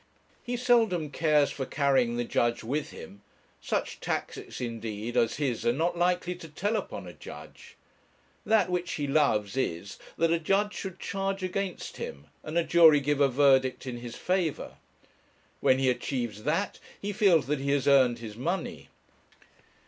[0.41, 3.21] He seldom cares for carrying the judge with him:
[3.61, 7.77] such tactics, indeed, as his are not likely to tell upon a judge.
[8.43, 12.99] That which he loves is, that a judge should charge against him, and a jury
[12.99, 14.77] give a verdict in his favour.
[15.59, 18.89] When he achieves that he feels that he has earned his money.